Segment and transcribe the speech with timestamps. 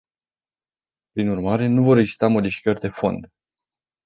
[1.13, 3.31] Prin urmare, nu vor exista modificări de fond.